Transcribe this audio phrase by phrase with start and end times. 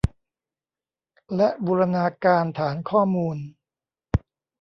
[1.35, 3.37] และบูรณาการฐานข้อมูล